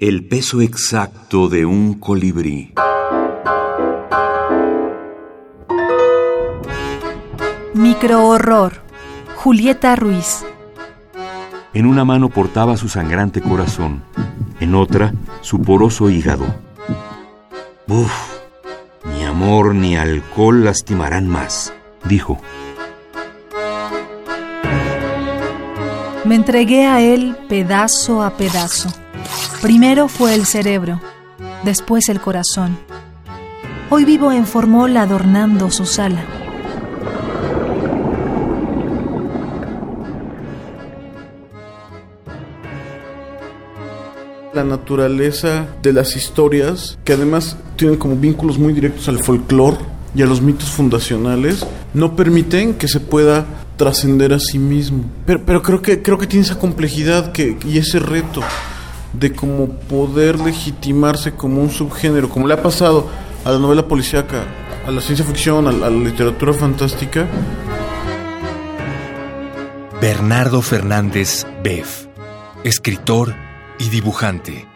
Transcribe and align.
El 0.00 0.26
peso 0.26 0.60
exacto 0.60 1.48
de 1.48 1.64
un 1.64 1.94
colibrí. 1.94 2.74
Microhorror. 7.74 8.72
Julieta 9.36 9.94
Ruiz. 9.94 10.44
En 11.74 11.86
una 11.86 12.04
mano 12.04 12.28
portaba 12.28 12.76
su 12.76 12.88
sangrante 12.88 13.40
corazón, 13.40 14.02
en 14.58 14.74
otra 14.74 15.14
su 15.42 15.62
poroso 15.62 16.10
hígado. 16.10 16.44
Uf, 17.86 18.12
ni 19.04 19.22
amor 19.22 19.76
ni 19.76 19.96
alcohol 19.96 20.64
lastimarán 20.64 21.28
más, 21.28 21.72
dijo. 22.08 22.40
Me 26.24 26.36
entregué 26.36 26.86
a 26.86 27.02
él 27.02 27.36
pedazo 27.48 28.22
a 28.22 28.36
pedazo. 28.36 28.88
Primero 29.60 30.08
fue 30.08 30.34
el 30.34 30.46
cerebro, 30.46 31.00
después 31.64 32.08
el 32.08 32.20
corazón. 32.20 32.78
Hoy 33.90 34.04
vivo 34.04 34.32
en 34.32 34.46
Formol 34.46 34.96
adornando 34.96 35.70
su 35.70 35.86
sala. 35.86 36.24
la 44.54 44.62
naturaleza 44.62 45.66
de 45.82 45.92
las 45.92 46.14
historias, 46.14 46.96
que 47.04 47.14
además 47.14 47.56
tienen 47.74 47.98
como 47.98 48.14
vínculos 48.14 48.56
muy 48.56 48.72
directos 48.72 49.08
al 49.08 49.18
folclore 49.18 49.78
y 50.14 50.22
a 50.22 50.26
los 50.26 50.40
mitos 50.40 50.70
fundacionales, 50.70 51.66
no 51.92 52.16
permiten 52.16 52.74
que 52.74 52.88
se 52.88 53.00
pueda 53.00 53.46
trascender 53.76 54.32
a 54.32 54.38
sí 54.38 54.58
mismo. 54.58 55.04
Pero, 55.26 55.42
pero, 55.44 55.62
creo 55.62 55.82
que 55.82 56.02
creo 56.02 56.18
que 56.18 56.26
tiene 56.26 56.44
esa 56.44 56.58
complejidad 56.58 57.32
que, 57.32 57.58
y 57.66 57.78
ese 57.78 57.98
reto 57.98 58.40
de 59.12 59.32
cómo 59.32 59.68
poder 59.68 60.40
legitimarse 60.40 61.32
como 61.32 61.60
un 61.60 61.70
subgénero, 61.70 62.28
como 62.28 62.46
le 62.46 62.54
ha 62.54 62.62
pasado 62.62 63.08
a 63.44 63.50
la 63.50 63.58
novela 63.58 63.86
policíaca, 63.86 64.44
a 64.86 64.90
la 64.90 65.00
ciencia 65.00 65.24
ficción, 65.24 65.66
a 65.66 65.70
a 65.70 65.72
la 65.72 65.90
literatura 65.90 66.52
fantástica. 66.52 67.26
Bernardo 70.00 70.60
Fernández 70.60 71.46
Beff, 71.62 72.06
escritor 72.62 73.34
y 73.78 73.88
dibujante. 73.88 74.73